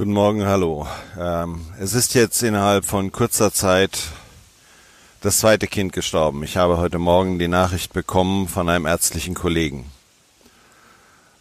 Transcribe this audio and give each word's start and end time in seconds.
Guten 0.00 0.14
Morgen, 0.14 0.46
hallo. 0.46 0.88
Ähm, 1.18 1.60
es 1.78 1.92
ist 1.92 2.14
jetzt 2.14 2.42
innerhalb 2.42 2.86
von 2.86 3.12
kurzer 3.12 3.52
Zeit 3.52 3.98
das 5.20 5.40
zweite 5.40 5.66
Kind 5.66 5.92
gestorben. 5.92 6.42
Ich 6.42 6.56
habe 6.56 6.78
heute 6.78 6.98
Morgen 6.98 7.38
die 7.38 7.48
Nachricht 7.48 7.92
bekommen 7.92 8.48
von 8.48 8.70
einem 8.70 8.86
ärztlichen 8.86 9.34
Kollegen. 9.34 9.84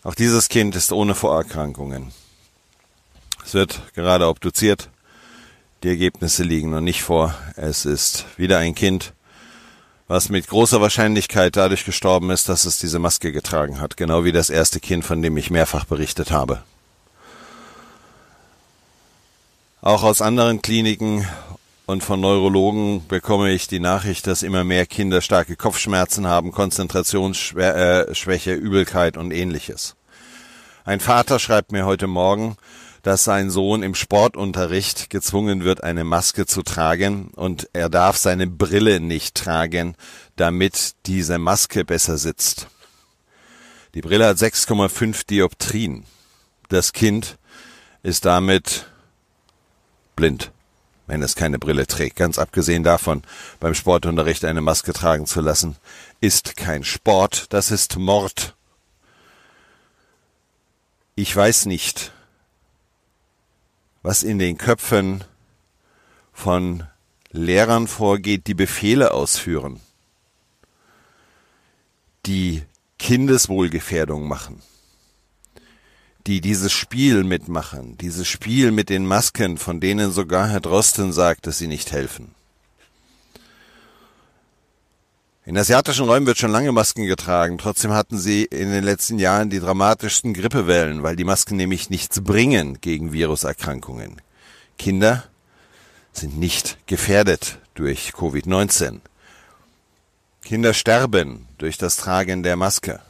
Auch 0.04 0.14
dieses 0.14 0.50
Kind 0.50 0.76
ist 0.76 0.92
ohne 0.92 1.16
Vorerkrankungen. 1.16 2.12
Es 3.46 3.54
wird 3.54 3.80
gerade 3.96 4.28
obduziert. 4.28 4.90
Die 5.84 5.88
Ergebnisse 5.88 6.44
liegen 6.44 6.72
noch 6.72 6.82
nicht 6.82 7.02
vor. 7.02 7.36
Es 7.56 7.86
ist 7.86 8.26
wieder 8.36 8.58
ein 8.58 8.76
Kind, 8.76 9.14
was 10.10 10.28
mit 10.28 10.48
großer 10.48 10.82
Wahrscheinlichkeit 10.82 11.56
dadurch 11.56 11.86
gestorben 11.86 12.30
ist, 12.30 12.50
dass 12.50 12.66
es 12.66 12.78
diese 12.78 13.00
Maske 13.00 13.32
getragen 13.32 13.80
hat. 13.80 13.96
Genau 13.96 14.26
wie 14.26 14.34
das 14.34 14.50
erste 14.50 14.82
Kind, 14.82 15.06
von 15.06 15.22
dem 15.22 15.38
ich 15.38 15.50
mehrfach 15.50 15.86
berichtet 15.86 16.32
habe. 16.32 16.62
Auch 19.82 20.04
aus 20.04 20.22
anderen 20.22 20.62
Kliniken 20.62 21.26
und 21.86 22.04
von 22.04 22.20
Neurologen 22.20 23.08
bekomme 23.08 23.52
ich 23.52 23.70
die 23.70 23.80
Nachricht, 23.80 24.28
dass 24.28 24.44
immer 24.44 24.66
mehr 24.66 24.86
Kinder 24.86 25.22
starke 25.22 25.56
Kopfschmerzen 25.56 26.28
haben, 26.28 26.52
Konzentrationsschwäche, 26.52 28.54
Übelkeit 28.54 29.16
und 29.16 29.32
ähnliches. 29.32 29.96
Ein 30.84 31.00
Vater 31.00 31.40
schreibt 31.40 31.72
mir 31.72 31.86
heute 31.86 32.08
Morgen, 32.08 32.58
dass 33.04 33.24
sein 33.24 33.50
Sohn 33.50 33.82
im 33.82 33.96
Sportunterricht 33.96 35.10
gezwungen 35.10 35.64
wird, 35.64 35.82
eine 35.82 36.04
Maske 36.04 36.46
zu 36.46 36.62
tragen 36.62 37.32
und 37.38 37.70
er 37.72 37.90
darf 37.90 38.18
seine 38.18 38.48
Brille 38.48 39.00
nicht 39.00 39.36
tragen, 39.36 39.96
damit 40.36 40.96
diese 41.06 41.40
Maske 41.40 41.86
besser 41.86 42.18
sitzt. 42.18 42.68
Die 43.94 44.02
Brille 44.02 44.28
hat 44.28 44.38
6,5 44.38 45.26
Dioptrien. 45.26 46.04
Das 46.68 46.92
Kind 46.92 47.38
ist 48.04 48.26
damit 48.26 48.86
blind, 50.20 50.52
wenn 51.08 51.24
es 51.24 51.36
keine 51.36 51.60
Brille 51.60 51.88
trägt. 51.88 52.18
Ganz 52.18 52.38
abgesehen 52.38 52.84
davon, 52.84 53.24
beim 53.62 53.74
Sportunterricht 53.74 54.44
eine 54.44 54.60
Maske 54.60 54.92
tragen 54.92 55.26
zu 55.26 55.40
lassen, 55.40 55.78
ist 56.20 56.58
kein 56.58 56.84
Sport, 56.84 57.46
das 57.54 57.72
ist 57.72 57.98
Mord. 57.98 58.54
Ich 61.16 61.34
weiß 61.34 61.68
nicht, 61.68 62.12
was 64.02 64.24
in 64.24 64.40
den 64.40 64.58
Köpfen 64.58 65.24
von 66.34 66.84
Lehrern 67.32 67.88
vorgeht, 67.88 68.48
die 68.48 68.54
Befehle 68.54 69.14
ausführen, 69.14 69.80
die 72.26 72.64
Kindeswohlgefährdung 72.98 74.28
machen 74.28 74.62
die 76.30 76.42
dieses 76.42 76.72
Spiel 76.72 77.24
mitmachen, 77.24 77.98
dieses 77.98 78.28
Spiel 78.28 78.72
mit 78.72 78.90
den 78.90 79.04
Masken, 79.04 79.58
von 79.58 79.80
denen 79.80 80.12
sogar 80.12 80.48
Herr 80.48 80.60
Drosten 80.60 81.12
sagt, 81.12 81.48
dass 81.48 81.58
sie 81.58 81.66
nicht 81.66 81.92
helfen. 81.92 82.36
In 85.44 85.58
asiatischen 85.58 86.06
Räumen 86.06 86.28
wird 86.28 86.38
schon 86.38 86.52
lange 86.52 86.72
Masken 86.72 87.08
getragen, 87.08 87.58
trotzdem 87.58 87.94
hatten 87.94 88.20
sie 88.20 88.44
in 88.44 88.72
den 88.72 88.84
letzten 88.84 89.18
Jahren 89.18 89.50
die 89.50 89.60
dramatischsten 89.60 90.36
Grippewellen, 90.36 91.02
weil 91.02 91.16
die 91.16 91.24
Masken 91.24 91.56
nämlich 91.56 91.90
nichts 91.90 92.22
bringen 92.22 92.80
gegen 92.80 93.12
Viruserkrankungen. 93.12 94.22
Kinder 94.78 95.24
sind 96.14 96.38
nicht 96.38 96.78
gefährdet 96.86 97.58
durch 97.74 98.12
Covid-19. 98.12 99.00
Kinder 100.44 100.76
sterben 100.76 101.48
durch 101.58 101.80
das 101.80 101.98
Tragen 101.98 102.44
der 102.44 102.56
Maske. 102.56 103.02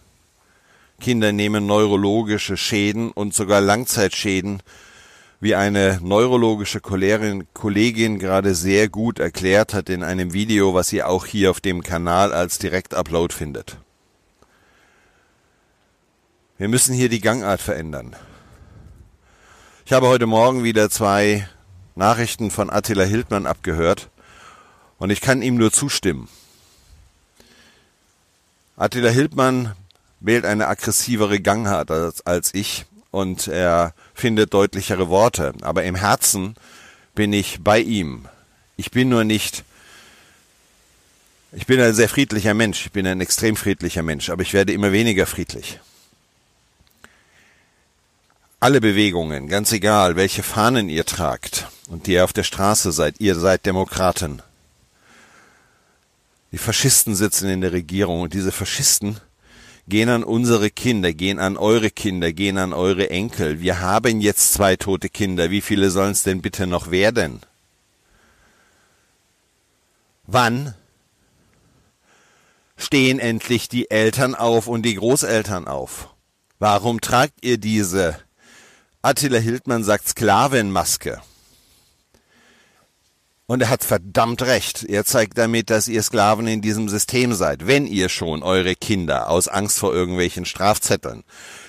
Kinder 0.99 1.31
nehmen 1.31 1.65
neurologische 1.65 2.57
Schäden 2.57 3.11
und 3.11 3.33
sogar 3.33 3.61
Langzeitschäden, 3.61 4.61
wie 5.39 5.55
eine 5.55 5.99
neurologische 6.01 6.81
Kollegin 6.81 8.19
gerade 8.19 8.55
sehr 8.55 8.89
gut 8.89 9.19
erklärt 9.19 9.73
hat 9.73 9.89
in 9.89 10.03
einem 10.03 10.33
Video, 10.33 10.73
was 10.73 10.91
ihr 10.91 11.07
auch 11.07 11.25
hier 11.25 11.49
auf 11.51 11.61
dem 11.61 11.81
Kanal 11.81 12.33
als 12.33 12.59
Direktupload 12.59 13.33
findet. 13.33 13.77
Wir 16.57 16.67
müssen 16.67 16.93
hier 16.93 17.07
die 17.07 17.21
Gangart 17.21 17.61
verändern. 17.61 18.15
Ich 19.85 19.93
habe 19.93 20.07
heute 20.07 20.25
Morgen 20.27 20.63
wieder 20.63 20.89
zwei 20.89 21.47
Nachrichten 21.95 22.51
von 22.51 22.69
Attila 22.69 23.05
Hildmann 23.05 23.45
abgehört 23.45 24.09
und 24.97 25.09
ich 25.09 25.21
kann 25.21 25.41
ihm 25.41 25.55
nur 25.55 25.71
zustimmen. 25.71 26.27
Attila 28.75 29.09
Hildmann 29.09 29.75
wählt 30.19 30.45
eine 30.45 30.67
aggressivere 30.67 31.39
Gangart 31.39 31.91
als, 31.91 32.25
als 32.25 32.53
ich 32.53 32.85
und 33.11 33.47
er 33.47 33.93
findet 34.13 34.53
deutlichere 34.53 35.09
Worte. 35.09 35.53
Aber 35.61 35.83
im 35.83 35.95
Herzen 35.95 36.55
bin 37.15 37.33
ich 37.33 37.59
bei 37.61 37.79
ihm. 37.79 38.27
Ich 38.77 38.91
bin 38.91 39.09
nur 39.09 39.23
nicht, 39.23 39.63
ich 41.51 41.65
bin 41.65 41.81
ein 41.81 41.93
sehr 41.93 42.09
friedlicher 42.09 42.53
Mensch, 42.53 42.85
ich 42.85 42.91
bin 42.91 43.07
ein 43.07 43.21
extrem 43.21 43.55
friedlicher 43.55 44.03
Mensch, 44.03 44.29
aber 44.29 44.43
ich 44.43 44.53
werde 44.53 44.73
immer 44.73 44.91
weniger 44.91 45.25
friedlich. 45.25 45.79
Alle 48.61 48.81
Bewegungen, 48.81 49.47
ganz 49.47 49.71
egal, 49.71 50.15
welche 50.15 50.43
Fahnen 50.43 50.89
ihr 50.89 51.05
tragt 51.05 51.67
und 51.87 52.07
die 52.07 52.13
ihr 52.13 52.23
auf 52.25 52.33
der 52.33 52.43
Straße 52.43 52.91
seid, 52.91 53.15
ihr 53.19 53.35
seid 53.35 53.65
Demokraten. 53.65 54.41
Die 56.51 56.57
Faschisten 56.57 57.15
sitzen 57.15 57.49
in 57.49 57.61
der 57.61 57.71
Regierung 57.71 58.21
und 58.21 58.33
diese 58.33 58.51
Faschisten 58.51 59.19
gehen 59.89 60.09
an 60.09 60.23
unsere 60.23 60.69
Kinder, 60.69 61.13
gehen 61.13 61.39
an 61.39 61.57
eure 61.57 61.89
Kinder, 61.89 62.31
gehen 62.31 62.57
an 62.57 62.73
eure 62.73 63.09
Enkel. 63.09 63.59
Wir 63.59 63.81
haben 63.81 64.21
jetzt 64.21 64.53
zwei 64.53 64.75
tote 64.75 65.09
Kinder. 65.09 65.49
Wie 65.49 65.61
viele 65.61 65.89
sollen 65.89 66.11
es 66.11 66.23
denn 66.23 66.41
bitte 66.41 66.67
noch 66.67 66.91
werden? 66.91 67.41
Wann 70.25 70.75
stehen 72.77 73.19
endlich 73.19 73.67
die 73.67 73.89
Eltern 73.89 74.35
auf 74.35 74.67
und 74.67 74.83
die 74.83 74.95
Großeltern 74.95 75.67
auf? 75.67 76.13
Warum 76.59 77.01
tragt 77.01 77.33
ihr 77.41 77.57
diese, 77.57 78.19
Attila 79.01 79.39
Hildmann 79.39 79.83
sagt 79.83 80.07
Sklavenmaske? 80.07 81.21
Und 83.49 83.63
er 83.63 83.69
hat 83.71 83.83
verdammt 83.83 84.43
recht. 84.43 84.83
Er 84.83 85.05
zeigt 85.05 85.39
damit, 85.39 85.71
dass 85.71 85.87
ihr 85.87 86.03
Sklaven 86.03 86.45
in 86.45 86.61
diesem 86.61 86.87
System 86.87 87.33
seid. 87.33 87.65
Wenn 87.65 87.87
ihr 87.87 88.07
schon 88.07 88.43
eure 88.43 88.75
Kinder 88.75 89.27
aus 89.27 89.47
Angst 89.47 89.79
vor 89.79 89.91
irgendwelchen 89.91 90.45
Strafzetteln 90.45 91.23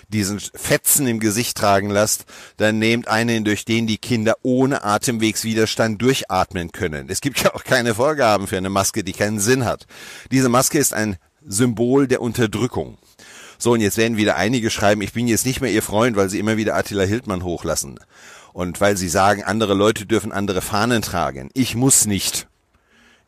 diesen 0.09 0.41
Fetzen 0.41 1.07
im 1.07 1.21
Gesicht 1.21 1.57
tragen 1.57 1.89
lasst, 1.89 2.27
dann 2.59 2.79
nehmt 2.79 3.09
einen, 3.09 3.45
durch 3.45 3.65
den 3.65 3.87
die 3.87 3.97
Kinder 3.97 4.35
ohne 4.43 4.85
Atemwegswiderstand 4.85 6.03
durchatmen 6.03 6.71
können. 6.71 7.09
Es 7.09 7.23
gibt 7.23 7.41
ja 7.43 7.55
auch 7.55 7.65
keine 7.65 7.95
Vorgaben 7.95 8.47
für 8.47 8.59
eine 8.59 8.69
Maske, 8.69 9.03
die 9.03 9.15
keinen 9.15 9.41
Sinn 9.41 9.65
hat. 9.65 9.87
Diese 10.31 10.51
Maske 10.51 10.79
ist 10.79 10.93
ein 10.93 11.17
Symbol 11.47 12.07
der 12.09 12.21
Unterdrückung. 12.21 12.99
So, 13.57 13.73
und 13.73 13.81
jetzt 13.81 13.97
werden 13.97 14.19
wieder 14.19 14.37
einige 14.37 14.69
schreiben, 14.69 15.01
ich 15.01 15.15
bin 15.15 15.29
jetzt 15.29 15.47
nicht 15.47 15.63
mehr 15.63 15.73
ihr 15.73 15.83
Freund, 15.83 16.15
weil 16.17 16.29
sie 16.29 16.41
immer 16.41 16.59
wieder 16.59 16.77
Attila 16.77 17.05
Hildmann 17.05 17.43
hochlassen. 17.43 17.99
Und 18.53 18.81
weil 18.81 18.97
sie 18.97 19.09
sagen, 19.09 19.45
andere 19.45 19.75
Leute 19.75 20.07
dürfen 20.07 20.33
andere 20.33 20.61
Fahnen 20.61 21.03
tragen. 21.03 21.51
Ich 21.55 21.75
muss 21.75 22.07
nicht 22.07 22.47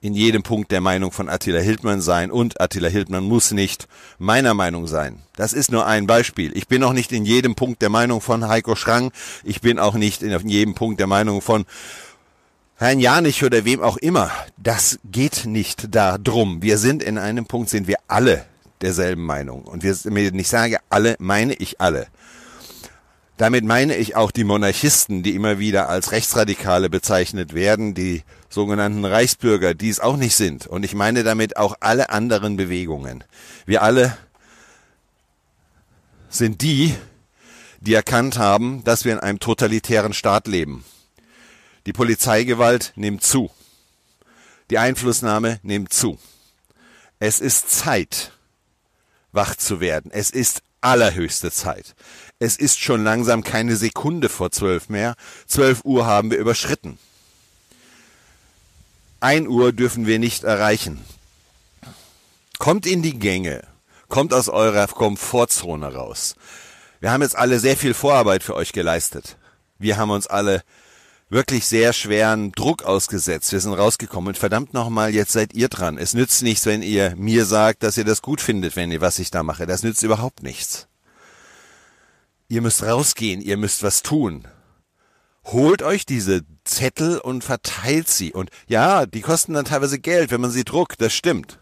in 0.02 0.14
jedem 0.14 0.42
Punkt 0.42 0.72
der 0.72 0.80
Meinung 0.80 1.12
von 1.12 1.28
Attila 1.28 1.60
Hildmann 1.60 2.00
sein 2.00 2.32
und 2.32 2.60
Attila 2.60 2.88
Hildmann 2.88 3.22
muss 3.22 3.52
nicht 3.52 3.86
meiner 4.18 4.52
Meinung 4.52 4.88
sein. 4.88 5.20
Das 5.36 5.52
ist 5.52 5.70
nur 5.70 5.86
ein 5.86 6.08
Beispiel. 6.08 6.50
Ich 6.56 6.66
bin 6.66 6.82
auch 6.82 6.92
nicht 6.92 7.12
in 7.12 7.24
jedem 7.24 7.54
Punkt 7.54 7.80
der 7.82 7.88
Meinung 7.88 8.20
von 8.20 8.48
Heiko 8.48 8.74
Schrang. 8.74 9.12
Ich 9.44 9.60
bin 9.60 9.78
auch 9.78 9.94
nicht 9.94 10.24
in 10.24 10.48
jedem 10.48 10.74
Punkt 10.74 10.98
der 10.98 11.06
Meinung 11.06 11.40
von 11.40 11.66
Herrn 12.74 12.98
Janich 12.98 13.44
oder 13.44 13.64
wem 13.64 13.80
auch 13.80 13.96
immer. 13.96 14.32
Das 14.56 14.98
geht 15.04 15.46
nicht 15.46 15.94
darum. 15.94 16.62
Wir 16.62 16.78
sind 16.78 17.00
in 17.04 17.16
einem 17.16 17.46
Punkt, 17.46 17.70
sind 17.70 17.86
wir 17.86 17.98
alle 18.08 18.44
derselben 18.80 19.24
Meinung. 19.24 19.62
Und 19.62 19.84
wenn 19.84 20.38
ich 20.38 20.48
sage 20.48 20.78
alle, 20.90 21.14
meine 21.20 21.54
ich 21.54 21.80
alle. 21.80 22.08
Damit 23.36 23.64
meine 23.64 23.96
ich 23.96 24.14
auch 24.14 24.30
die 24.30 24.44
Monarchisten, 24.44 25.22
die 25.22 25.34
immer 25.34 25.58
wieder 25.58 25.88
als 25.88 26.12
Rechtsradikale 26.12 26.90
bezeichnet 26.90 27.54
werden, 27.54 27.94
die 27.94 28.22
sogenannten 28.48 29.04
Reichsbürger, 29.04 29.74
die 29.74 29.88
es 29.88 30.00
auch 30.00 30.16
nicht 30.16 30.36
sind. 30.36 30.66
Und 30.66 30.84
ich 30.84 30.94
meine 30.94 31.24
damit 31.24 31.56
auch 31.56 31.74
alle 31.80 32.10
anderen 32.10 32.56
Bewegungen. 32.56 33.24
Wir 33.64 33.82
alle 33.82 34.16
sind 36.28 36.62
die, 36.62 36.94
die 37.80 37.94
erkannt 37.94 38.38
haben, 38.38 38.84
dass 38.84 39.04
wir 39.04 39.12
in 39.12 39.18
einem 39.18 39.40
totalitären 39.40 40.12
Staat 40.12 40.46
leben. 40.46 40.84
Die 41.86 41.92
Polizeigewalt 41.92 42.92
nimmt 42.94 43.24
zu. 43.24 43.50
Die 44.70 44.78
Einflussnahme 44.78 45.58
nimmt 45.62 45.92
zu. 45.92 46.18
Es 47.18 47.40
ist 47.40 47.70
Zeit, 47.70 48.32
wach 49.32 49.56
zu 49.56 49.80
werden. 49.80 50.10
Es 50.12 50.30
ist 50.30 50.62
allerhöchste 50.82 51.50
Zeit. 51.50 51.94
Es 52.38 52.56
ist 52.56 52.80
schon 52.80 53.04
langsam 53.04 53.42
keine 53.42 53.76
Sekunde 53.76 54.28
vor 54.28 54.50
zwölf 54.50 54.88
mehr. 54.88 55.14
Zwölf 55.46 55.84
Uhr 55.84 56.06
haben 56.06 56.30
wir 56.30 56.38
überschritten. 56.38 56.98
Ein 59.20 59.46
Uhr 59.46 59.72
dürfen 59.72 60.06
wir 60.06 60.18
nicht 60.18 60.42
erreichen. 60.42 61.04
Kommt 62.58 62.86
in 62.86 63.02
die 63.02 63.18
Gänge. 63.18 63.62
Kommt 64.08 64.34
aus 64.34 64.48
eurer 64.48 64.88
Komfortzone 64.88 65.94
raus. 65.94 66.34
Wir 67.00 67.12
haben 67.12 67.22
jetzt 67.22 67.36
alle 67.36 67.58
sehr 67.58 67.76
viel 67.76 67.94
Vorarbeit 67.94 68.42
für 68.42 68.54
euch 68.54 68.72
geleistet. 68.72 69.36
Wir 69.78 69.96
haben 69.96 70.10
uns 70.10 70.26
alle 70.26 70.62
wirklich 71.32 71.66
sehr 71.66 71.94
schweren 71.94 72.52
Druck 72.52 72.82
ausgesetzt. 72.82 73.52
Wir 73.52 73.60
sind 73.60 73.72
rausgekommen 73.72 74.28
und 74.28 74.38
verdammt 74.38 74.74
nochmal, 74.74 75.14
jetzt 75.14 75.32
seid 75.32 75.54
ihr 75.54 75.68
dran. 75.68 75.96
Es 75.96 76.12
nützt 76.12 76.42
nichts, 76.42 76.66
wenn 76.66 76.82
ihr 76.82 77.16
mir 77.16 77.46
sagt, 77.46 77.82
dass 77.82 77.96
ihr 77.96 78.04
das 78.04 78.20
gut 78.20 78.42
findet, 78.42 78.76
wenn 78.76 78.92
ihr, 78.92 79.00
was 79.00 79.18
ich 79.18 79.30
da 79.30 79.42
mache. 79.42 79.66
Das 79.66 79.82
nützt 79.82 80.02
überhaupt 80.02 80.42
nichts. 80.42 80.88
Ihr 82.48 82.60
müsst 82.60 82.82
rausgehen, 82.82 83.40
ihr 83.40 83.56
müsst 83.56 83.82
was 83.82 84.02
tun. 84.02 84.46
Holt 85.46 85.82
euch 85.82 86.04
diese 86.04 86.42
Zettel 86.64 87.18
und 87.18 87.42
verteilt 87.42 88.08
sie. 88.08 88.32
Und 88.32 88.50
ja, 88.68 89.06
die 89.06 89.22
kosten 89.22 89.54
dann 89.54 89.64
teilweise 89.64 89.98
Geld, 89.98 90.30
wenn 90.30 90.40
man 90.42 90.50
sie 90.50 90.64
druckt, 90.64 91.00
das 91.00 91.14
stimmt. 91.14 91.58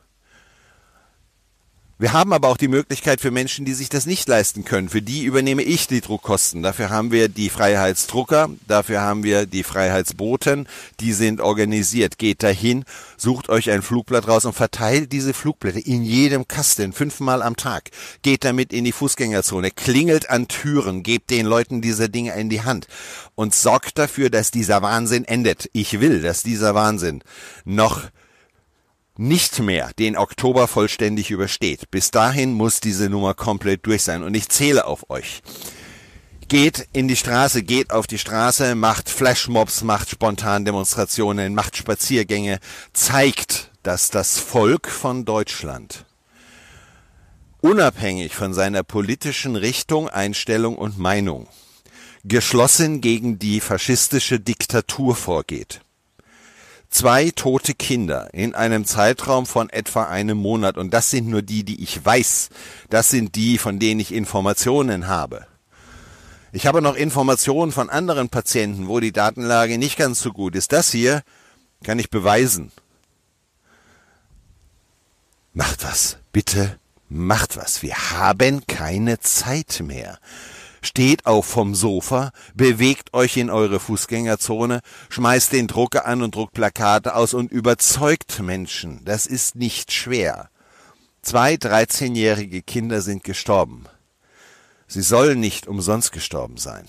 Wir 2.01 2.15
haben 2.15 2.33
aber 2.33 2.49
auch 2.49 2.57
die 2.57 2.69
Möglichkeit 2.69 3.21
für 3.21 3.31
Menschen, 3.31 3.67
die 3.67 3.75
sich 3.75 3.91
das 3.91 4.07
nicht 4.07 4.27
leisten 4.27 4.65
können. 4.65 4.89
Für 4.89 5.03
die 5.03 5.23
übernehme 5.23 5.61
ich 5.61 5.87
die 5.87 6.01
Druckkosten. 6.01 6.63
Dafür 6.63 6.89
haben 6.89 7.13
wir 7.13 7.29
die 7.29 7.51
Freiheitsdrucker, 7.51 8.49
dafür 8.67 9.03
haben 9.03 9.23
wir 9.23 9.45
die 9.45 9.63
Freiheitsboten, 9.63 10.67
die 11.01 11.13
sind 11.13 11.43
organisiert. 11.43 12.17
Geht 12.17 12.43
dahin, 12.43 12.87
sucht 13.19 13.51
euch 13.51 13.71
ein 13.71 13.83
Flugblatt 13.83 14.29
raus 14.29 14.47
und 14.47 14.55
verteilt 14.55 15.13
diese 15.13 15.35
Flugblätter 15.35 15.85
in 15.85 16.03
jedem 16.03 16.49
Kasten 16.49 16.95
fünfmal 16.95 17.43
am 17.43 17.57
Tag. 17.57 17.91
Geht 18.23 18.45
damit 18.45 18.73
in 18.73 18.85
die 18.85 18.93
Fußgängerzone, 18.93 19.71
klingelt 19.71 20.31
an 20.31 20.49
Türen, 20.49 21.03
gebt 21.03 21.29
den 21.29 21.45
Leuten 21.45 21.83
diese 21.83 22.09
Dinge 22.09 22.33
in 22.33 22.49
die 22.49 22.63
Hand 22.63 22.87
und 23.35 23.55
sorgt 23.55 23.99
dafür, 23.99 24.31
dass 24.31 24.51
dieser 24.51 24.81
Wahnsinn 24.81 25.27
endet. 25.27 25.69
Ich 25.75 26.01
will, 26.01 26.23
dass 26.23 26.43
dieser 26.43 26.75
Wahnsinn 26.75 27.23
noch 27.67 28.05
nicht 29.21 29.61
mehr 29.61 29.91
den 29.99 30.17
Oktober 30.17 30.67
vollständig 30.67 31.31
übersteht. 31.31 31.91
Bis 31.91 32.11
dahin 32.11 32.55
muss 32.55 32.81
diese 32.81 33.11
Nummer 33.11 33.35
komplett 33.35 33.85
durch 33.85 34.03
sein 34.03 34.23
und 34.23 34.35
ich 34.35 34.49
zähle 34.49 34.87
auf 34.87 35.11
euch. 35.11 35.43
Geht 36.49 36.89
in 36.95 37.07
die 37.07 37.17
Straße, 37.17 37.63
geht 37.63 37.93
auf 37.93 38.07
die 38.07 38.19
Straße, 38.19 38.75
macht 38.75 39.11
Flashmobs, 39.11 39.85
macht 39.85 40.09
spontan 40.09 40.65
Demonstrationen, 40.65 41.55
macht 41.55 41.77
Spaziergänge, 41.77 42.61
zeigt, 42.95 43.71
dass 43.83 44.09
das 44.09 44.39
Volk 44.39 44.89
von 44.89 45.27
Deutschland 45.27 46.07
unabhängig 47.61 48.35
von 48.35 48.55
seiner 48.55 48.83
politischen 48.83 49.55
Richtung, 49.55 50.09
Einstellung 50.09 50.77
und 50.79 50.99
Meinung 50.99 51.47
geschlossen 52.25 53.03
gegen 53.03 53.39
die 53.39 53.61
faschistische 53.61 54.41
Diktatur 54.41 55.15
vorgeht 55.15 55.83
zwei 56.91 57.31
tote 57.31 57.75
Kinder 57.75 58.29
in 58.33 58.55
einem 58.55 58.85
Zeitraum 58.85 59.47
von 59.47 59.71
etwa 59.71 60.05
einem 60.05 60.39
Monat. 60.39 60.77
Und 60.77 60.93
das 60.93 61.11
sind 61.11 61.29
nur 61.29 61.43
die, 61.43 61.65
die 61.65 61.83
ich 61.83 62.05
weiß. 62.05 62.51
Das 62.91 63.09
sind 63.09 63.37
die, 63.37 63.59
von 63.59 63.79
denen 63.79 64.01
ich 64.01 64.13
Informationen 64.13 65.07
habe. 65.09 65.47
Ich 66.53 66.67
habe 66.67 66.83
noch 66.83 66.97
Informationen 66.97 67.71
von 67.71 67.89
anderen 67.89 68.29
Patienten, 68.29 68.89
wo 68.89 68.99
die 68.99 69.13
Datenlage 69.13 69.79
nicht 69.79 69.97
ganz 69.97 70.21
so 70.21 70.33
gut 70.33 70.57
ist. 70.57 70.73
Das 70.73 70.91
hier 70.91 71.23
kann 71.85 71.99
ich 71.99 72.11
beweisen. 72.11 72.73
Macht 75.53 75.85
was, 75.85 76.19
bitte 76.33 76.79
macht 77.09 77.57
was. 77.57 77.83
Wir 77.83 77.95
haben 77.95 78.67
keine 78.67 79.21
Zeit 79.21 79.81
mehr 79.85 80.19
steht 80.83 81.27
auf 81.27 81.47
vom 81.47 81.75
Sofa, 81.75 82.31
bewegt 82.55 83.15
euch 83.15 83.37
in 83.37 83.51
eure 83.51 83.81
Fußgängerzone, 83.81 84.81
schmeißt 85.09 85.53
den 85.53 85.67
Drucker 85.67 86.07
an 86.07 86.23
und 86.23 86.35
druckt 86.35 86.55
Plakate 86.55 87.15
aus 87.15 87.35
und 87.35 87.53
überzeugt 87.53 88.41
Menschen. 88.41 89.05
Das 89.05 89.27
ist 89.27 89.57
nicht 89.57 89.93
schwer. 89.93 90.51
Zwei 91.23 91.55
13-jährige 91.55 92.63
Kinder 92.63 93.03
sind 93.03 93.25
gestorben. 93.25 93.85
Sie 94.87 95.03
sollen 95.03 95.39
nicht 95.39 95.67
umsonst 95.67 96.13
gestorben 96.13 96.57
sein. 96.57 96.87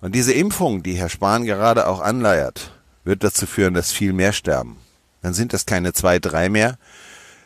Und 0.00 0.14
diese 0.14 0.34
Impfung, 0.34 0.82
die 0.82 0.94
Herr 0.94 1.08
Spahn 1.08 1.44
gerade 1.44 1.86
auch 1.86 2.00
anleiert, 2.00 2.72
wird 3.04 3.24
dazu 3.24 3.46
führen, 3.46 3.72
dass 3.72 3.92
viel 3.92 4.12
mehr 4.12 4.32
sterben. 4.32 4.76
Dann 5.22 5.32
sind 5.32 5.54
das 5.54 5.64
keine 5.64 5.94
zwei, 5.94 6.18
drei 6.18 6.50
mehr, 6.50 6.76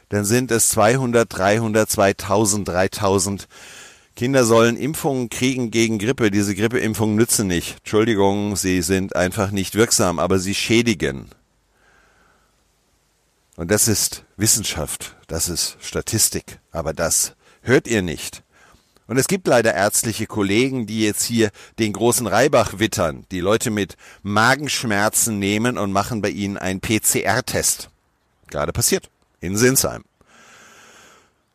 dann 0.08 0.24
sind 0.24 0.50
es 0.50 0.70
200, 0.70 1.26
300, 1.30 1.88
2000, 1.88 2.68
3000. 2.68 3.48
Kinder 4.16 4.44
sollen 4.44 4.76
Impfungen 4.76 5.28
kriegen 5.28 5.70
gegen 5.70 5.98
Grippe. 5.98 6.30
Diese 6.30 6.54
Grippeimpfungen 6.54 7.16
nützen 7.16 7.46
nicht. 7.46 7.76
Entschuldigung, 7.78 8.56
sie 8.56 8.82
sind 8.82 9.14
einfach 9.14 9.50
nicht 9.50 9.74
wirksam, 9.74 10.18
aber 10.18 10.38
sie 10.38 10.54
schädigen. 10.54 11.26
Und 13.56 13.70
das 13.70 13.88
ist 13.88 14.24
Wissenschaft, 14.36 15.16
das 15.26 15.48
ist 15.48 15.76
Statistik, 15.80 16.60
aber 16.70 16.92
das 16.92 17.34
hört 17.62 17.88
ihr 17.88 18.02
nicht. 18.02 18.44
Und 19.08 19.18
es 19.18 19.26
gibt 19.26 19.48
leider 19.48 19.74
ärztliche 19.74 20.26
Kollegen, 20.26 20.86
die 20.86 21.02
jetzt 21.02 21.24
hier 21.24 21.50
den 21.78 21.92
großen 21.92 22.26
Reibach 22.26 22.78
wittern, 22.78 23.24
die 23.30 23.40
Leute 23.40 23.70
mit 23.70 23.96
Magenschmerzen 24.22 25.38
nehmen 25.38 25.76
und 25.76 25.92
machen 25.92 26.22
bei 26.22 26.28
ihnen 26.28 26.56
einen 26.56 26.80
PCR-Test. 26.80 27.90
Gerade 28.48 28.72
passiert 28.72 29.10
in 29.40 29.56
Sinsheim. 29.56 30.04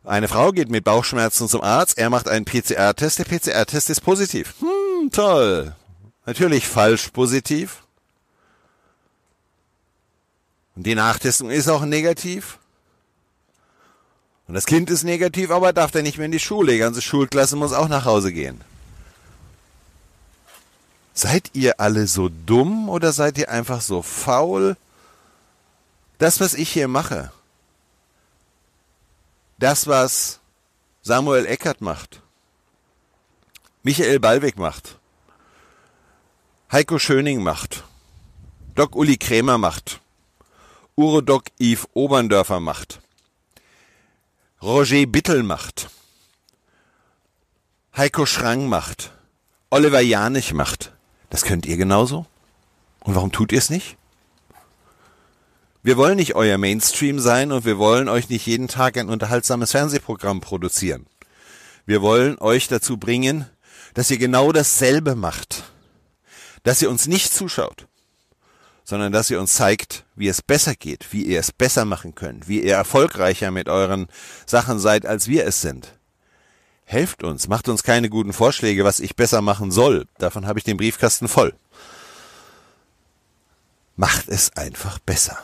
Eine 0.04 0.28
Frau 0.28 0.52
geht 0.52 0.70
mit 0.70 0.84
Bauchschmerzen 0.84 1.48
zum 1.48 1.62
Arzt, 1.62 1.96
er 1.96 2.10
macht 2.10 2.28
einen 2.28 2.44
PCR-Test, 2.44 3.20
der 3.20 3.24
PCR-Test 3.24 3.88
ist 3.88 4.02
positiv. 4.02 4.54
Hm, 4.60 5.10
toll. 5.10 5.74
Natürlich 6.26 6.66
falsch 6.68 7.08
positiv. 7.08 7.82
Und 10.76 10.86
die 10.86 10.94
Nachtestung 10.94 11.50
ist 11.50 11.68
auch 11.68 11.84
negativ. 11.84 12.58
Und 14.46 14.54
das 14.54 14.66
Kind 14.66 14.90
ist 14.90 15.04
negativ, 15.04 15.50
aber 15.50 15.72
darf 15.72 15.90
dann 15.90 16.02
nicht 16.02 16.18
mehr 16.18 16.26
in 16.26 16.32
die 16.32 16.38
Schule. 16.38 16.72
Die 16.72 16.78
ganze 16.78 17.00
Schulklasse 17.00 17.56
muss 17.56 17.72
auch 17.72 17.88
nach 17.88 18.04
Hause 18.04 18.32
gehen. 18.32 18.60
Seid 21.14 21.50
ihr 21.54 21.80
alle 21.80 22.06
so 22.08 22.28
dumm 22.28 22.88
oder 22.88 23.12
seid 23.12 23.38
ihr 23.38 23.48
einfach 23.48 23.80
so 23.80 24.02
faul? 24.02 24.76
Das, 26.18 26.40
was 26.40 26.54
ich 26.54 26.70
hier 26.70 26.88
mache, 26.88 27.32
das, 29.58 29.86
was 29.86 30.40
Samuel 31.02 31.46
Eckert 31.46 31.80
macht, 31.80 32.22
Michael 33.82 34.20
Ballweg 34.20 34.58
macht, 34.58 34.98
Heiko 36.72 36.98
Schöning 36.98 37.42
macht, 37.42 37.84
Doc 38.74 38.96
Uli 38.96 39.16
Krämer 39.16 39.58
macht, 39.58 40.00
Urodoc 40.96 41.44
Yves 41.58 41.88
Oberndörfer 41.94 42.60
macht, 42.60 43.00
Roger 44.62 45.06
Bittel 45.06 45.42
macht, 45.42 45.90
Heiko 47.96 48.26
Schrang 48.26 48.68
macht, 48.68 49.12
Oliver 49.70 50.00
Janich 50.00 50.52
macht. 50.52 50.92
Das 51.30 51.42
könnt 51.42 51.66
ihr 51.66 51.76
genauso? 51.76 52.26
Und 53.00 53.14
warum 53.14 53.30
tut 53.30 53.52
ihr 53.52 53.58
es 53.58 53.70
nicht? 53.70 53.96
Wir 55.84 55.98
wollen 55.98 56.16
nicht 56.16 56.34
euer 56.34 56.56
Mainstream 56.56 57.20
sein 57.20 57.52
und 57.52 57.66
wir 57.66 57.76
wollen 57.76 58.08
euch 58.08 58.30
nicht 58.30 58.46
jeden 58.46 58.68
Tag 58.68 58.96
ein 58.96 59.10
unterhaltsames 59.10 59.72
Fernsehprogramm 59.72 60.40
produzieren. 60.40 61.04
Wir 61.84 62.00
wollen 62.00 62.38
euch 62.38 62.68
dazu 62.68 62.96
bringen, 62.96 63.44
dass 63.92 64.10
ihr 64.10 64.16
genau 64.16 64.50
dasselbe 64.50 65.14
macht. 65.14 65.64
Dass 66.62 66.80
ihr 66.80 66.88
uns 66.88 67.06
nicht 67.06 67.34
zuschaut, 67.34 67.86
sondern 68.82 69.12
dass 69.12 69.28
ihr 69.28 69.38
uns 69.38 69.56
zeigt, 69.56 70.06
wie 70.16 70.28
es 70.28 70.40
besser 70.40 70.74
geht, 70.74 71.12
wie 71.12 71.22
ihr 71.22 71.38
es 71.38 71.52
besser 71.52 71.84
machen 71.84 72.14
könnt, 72.14 72.48
wie 72.48 72.62
ihr 72.62 72.76
erfolgreicher 72.76 73.50
mit 73.50 73.68
euren 73.68 74.06
Sachen 74.46 74.78
seid, 74.78 75.04
als 75.04 75.28
wir 75.28 75.46
es 75.46 75.60
sind. 75.60 75.98
Helft 76.86 77.22
uns, 77.22 77.46
macht 77.46 77.68
uns 77.68 77.82
keine 77.82 78.08
guten 78.08 78.32
Vorschläge, 78.32 78.84
was 78.84 79.00
ich 79.00 79.16
besser 79.16 79.42
machen 79.42 79.70
soll. 79.70 80.06
Davon 80.16 80.46
habe 80.46 80.58
ich 80.58 80.64
den 80.64 80.78
Briefkasten 80.78 81.28
voll. 81.28 81.52
Macht 83.96 84.28
es 84.28 84.56
einfach 84.56 84.98
besser. 85.00 85.38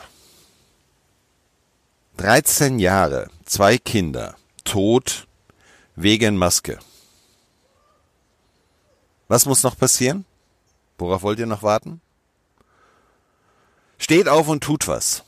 13 2.21 2.77
Jahre, 2.77 3.31
zwei 3.45 3.79
Kinder, 3.79 4.35
tot 4.63 5.27
wegen 5.95 6.37
Maske. 6.37 6.77
Was 9.27 9.47
muss 9.47 9.63
noch 9.63 9.75
passieren? 9.75 10.25
Worauf 10.99 11.23
wollt 11.23 11.39
ihr 11.39 11.47
noch 11.47 11.63
warten? 11.63 11.99
Steht 13.97 14.29
auf 14.29 14.47
und 14.49 14.63
tut 14.63 14.87
was. 14.87 15.23